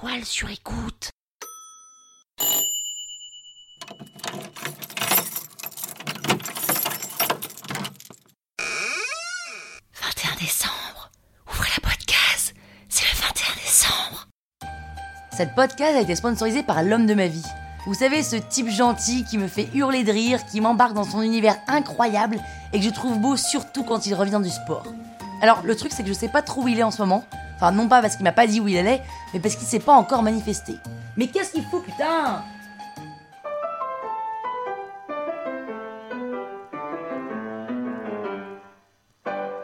[0.00, 1.10] toile sur écoute.
[10.02, 11.10] «21 décembre.
[11.50, 12.54] Ouvrez la podcast.
[12.90, 14.28] C'est le 21 décembre.
[15.32, 17.46] Cette podcast a été sponsorisée par l'homme de ma vie.
[17.86, 21.22] Vous savez, ce type gentil qui me fait hurler de rire, qui m'embarque dans son
[21.22, 22.38] univers incroyable
[22.74, 24.84] et que je trouve beau surtout quand il revient du sport.
[25.40, 27.24] Alors, le truc, c'est que je sais pas trop où il est en ce moment.
[27.56, 29.02] Enfin, non pas parce qu'il m'a pas dit où il allait,
[29.32, 30.74] mais parce qu'il s'est pas encore manifesté.
[31.16, 32.42] Mais qu'est-ce qu'il faut, putain?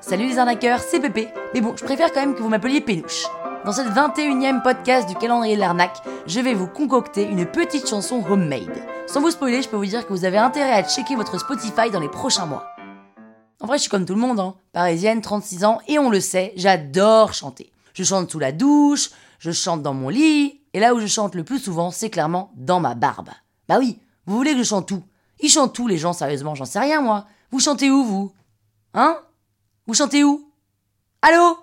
[0.00, 1.28] Salut les arnaqueurs, c'est Pépé.
[1.54, 3.24] Mais bon, je préfère quand même que vous m'appeliez Pénouche.
[3.64, 8.22] Dans cette 21ème podcast du calendrier de l'arnaque, je vais vous concocter une petite chanson
[8.28, 8.84] homemade.
[9.08, 11.90] Sans vous spoiler, je peux vous dire que vous avez intérêt à checker votre Spotify
[11.90, 12.66] dans les prochains mois.
[13.60, 14.54] En vrai, je suis comme tout le monde, hein.
[14.72, 17.72] parisienne, 36 ans, et on le sait, j'adore chanter.
[17.96, 21.34] Je chante sous la douche, je chante dans mon lit, et là où je chante
[21.34, 23.30] le plus souvent, c'est clairement dans ma barbe.
[23.70, 25.02] Bah oui, vous voulez que je chante tout?
[25.40, 27.24] Ils chantent tout, les gens, sérieusement, j'en sais rien, moi.
[27.50, 28.34] Vous chantez où, vous?
[28.92, 29.18] Hein?
[29.86, 30.52] Vous chantez où?
[31.22, 31.56] Allô?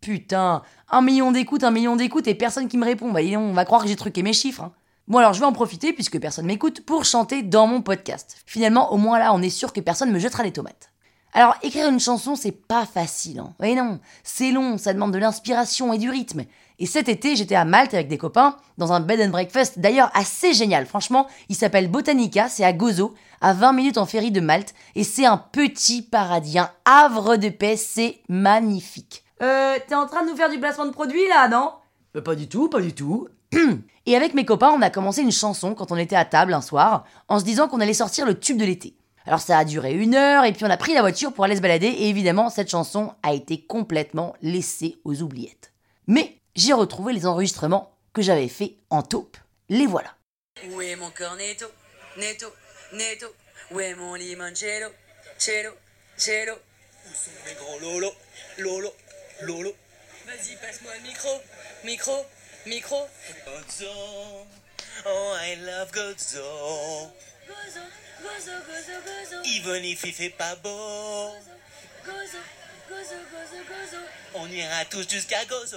[0.00, 3.12] Putain, un million d'écoutes, un million d'écoutes et personne qui me répond.
[3.12, 4.64] Bah, on va croire que j'ai truqué mes chiffres.
[4.64, 4.72] Hein.
[5.06, 8.36] Bon alors je vais en profiter puisque personne m'écoute pour chanter dans mon podcast.
[8.46, 10.91] Finalement, au moins là, on est sûr que personne me jettera des tomates.
[11.34, 13.38] Alors écrire une chanson, c'est pas facile.
[13.38, 13.54] Hein.
[13.60, 16.42] Oui non, c'est long, ça demande de l'inspiration et du rythme.
[16.78, 20.10] Et cet été, j'étais à Malte avec des copains dans un bed and breakfast d'ailleurs
[20.14, 20.84] assez génial.
[20.84, 25.04] Franchement, il s'appelle Botanica, c'est à Gozo, à 20 minutes en ferry de Malte et
[25.04, 29.24] c'est un petit paradis, un havre de paix, c'est magnifique.
[29.42, 31.72] Euh, t'es en train de nous faire du placement de produit là, non?
[32.16, 33.28] Euh, Pas du tout, pas du tout.
[34.06, 36.60] Et avec mes copains, on a commencé une chanson quand on était à table un
[36.60, 38.96] soir, en se disant qu'on allait sortir le tube de l'été.
[39.26, 41.56] Alors ça a duré une heure, et puis on a pris la voiture pour aller
[41.56, 45.72] se balader, et évidemment, cette chanson a été complètement laissée aux oubliettes.
[46.06, 49.36] Mais j'ai retrouvé les enregistrements que j'avais fait en taupe.
[49.68, 50.14] Les voilà.
[50.70, 51.66] Où est mon cornetto
[52.18, 52.48] Netto,
[52.92, 53.26] netto
[53.70, 54.88] Où est mon limoncello
[55.38, 55.70] Cello,
[56.16, 56.52] cello?
[56.52, 58.12] Où sont mes gros lolo
[58.58, 58.92] Lolo,
[59.42, 59.70] lolo?
[60.26, 61.30] Vas-y, passe-moi le micro
[61.84, 62.26] Micro,
[62.66, 62.96] micro
[65.06, 65.90] Oh, I love
[69.84, 71.30] If il fait pas beau.
[74.34, 75.76] On ira tous jusqu'à Gozo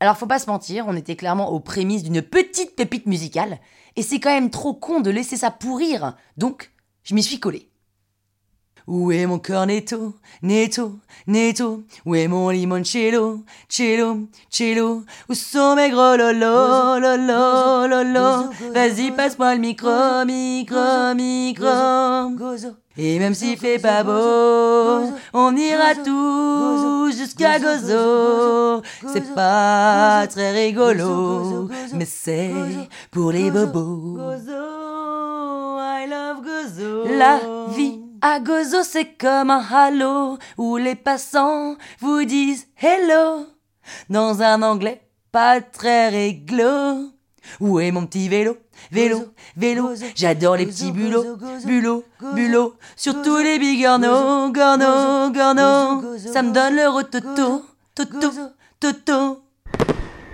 [0.00, 3.58] Alors faut pas se mentir, on était clairement aux prémices d'une petite pépite musicale,
[3.96, 6.70] et c'est quand même trop con de laisser ça pourrir, donc
[7.04, 7.71] je m'y suis collé.
[8.88, 10.98] Où est mon cornetto, netto,
[11.28, 19.12] netto Où est mon limoncello, cello, cello Où sont mes gros lolo, lolo, lolo Vas-y,
[19.12, 21.66] passe-moi le micro, micro, micro.
[22.96, 28.82] Et même s'il fait pas beau, on ira tous jusqu'à Gozo.
[29.12, 32.52] C'est pas très rigolo, mais c'est
[33.10, 34.18] pour les bobos.
[35.78, 37.04] I love Gozo.
[37.16, 37.40] La
[37.74, 43.46] vie à Gozo, c'est comme un halo où les passants vous disent hello.
[44.08, 45.02] Dans un anglais
[45.32, 47.10] pas très réglo.
[47.58, 48.56] Où est mon petit vélo?
[48.92, 56.52] Vélo, vélo, j'adore les petits bulots, bulots, bulots, surtout les bigorneaux, gorneaux, gorneaux, ça me
[56.52, 58.30] donne le rototo, toto,
[58.80, 59.42] toto.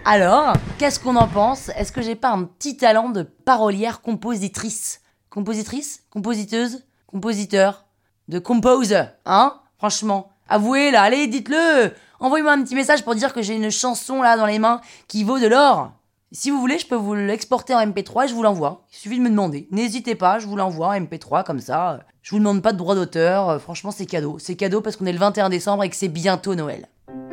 [0.05, 1.69] Alors, qu'est-ce qu'on en pense?
[1.71, 5.01] Est-ce que j'ai pas un petit talent de parolière compositrice?
[5.31, 6.05] Compositrice?
[6.11, 6.85] Compositeuse?
[7.09, 7.87] Compositeur
[8.29, 13.41] De composer, hein Franchement, avouez là, allez, dites-le Envoyez-moi un petit message pour dire que
[13.41, 15.93] j'ai une chanson là dans les mains qui vaut de l'or.
[16.33, 18.85] Si vous voulez, je peux vous l'exporter en MP3 et je vous l'envoie.
[18.93, 19.67] Il suffit de me demander.
[19.71, 22.01] N'hésitez pas, je vous l'envoie en MP3 comme ça.
[22.21, 23.49] Je vous demande pas de droit d'auteur.
[23.49, 24.37] Euh, Franchement, c'est cadeau.
[24.39, 26.89] C'est cadeau parce qu'on est le 21 décembre et que c'est bientôt Noël.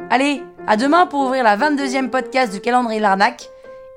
[0.10, 3.50] Allez, à demain pour ouvrir la 22e podcast du calendrier Larnaque.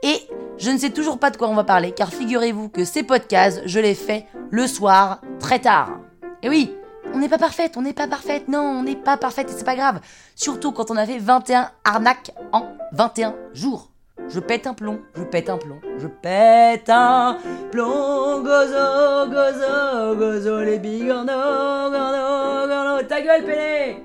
[0.02, 0.18] Et
[0.58, 3.62] je ne sais toujours pas de quoi on va parler, car figurez-vous que ces podcasts,
[3.66, 6.00] je les fais le soir, très tard.
[6.42, 6.74] Et oui,
[7.14, 9.64] on n'est pas parfaite, on n'est pas parfaite, non, on n'est pas parfaite et c'est
[9.64, 10.00] pas grave.
[10.34, 13.90] Surtout quand on a fait 21 arnaques en 21 jours.
[14.28, 17.38] Je pète un plomb, je pète un plomb, je pète un
[17.70, 24.04] plomb, gozo, gozo, gozo, les bigorneaux, gorneaux, gorneaux, ta gueule, Pélé